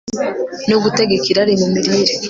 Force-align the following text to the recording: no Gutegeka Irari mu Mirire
no 0.69 0.77
Gutegeka 0.83 1.25
Irari 1.31 1.53
mu 1.61 1.67
Mirire 1.73 2.13